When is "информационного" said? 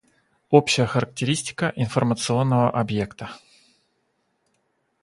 1.75-2.71